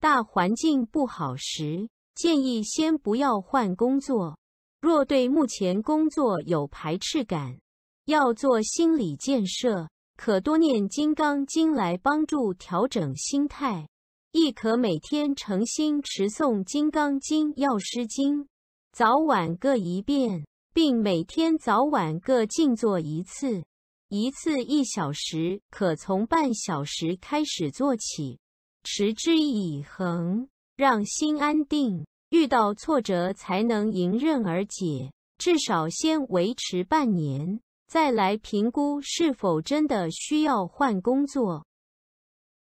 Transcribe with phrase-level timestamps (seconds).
[0.00, 4.38] 大环境不好时，建议先不要换工作。
[4.80, 7.58] 若对目前工作有排斥感，
[8.04, 13.88] 要做心理建设，可多念《金刚经》来帮助调整心态，
[14.30, 18.44] 亦可每天诚心持诵《金刚经》《药师经》，
[18.92, 23.64] 早晚各一遍，并每天早晚各静坐一次，
[24.10, 28.38] 一次一小时，可从半小时开始做起，
[28.90, 32.06] 持之以恒，让心安定。
[32.30, 41.66] 遇到挫折才能迎刃而解，至少先维持半年，再来评估是否真的需要换工作。